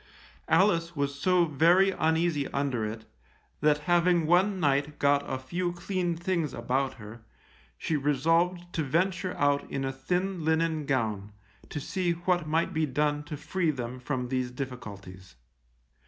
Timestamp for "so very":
1.21-1.91